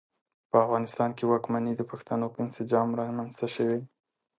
[0.49, 3.79] په افغانستان کې واکمنۍ د پښتنو په انسجام رامنځته شوې.